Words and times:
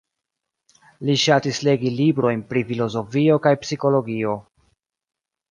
Li 1.09 1.17
ŝatis 1.23 1.59
legi 1.67 1.91
librojn 1.99 2.41
pri 2.53 2.65
filozofio 2.71 3.37
kaj 3.45 3.53
psikologio. 3.67 4.35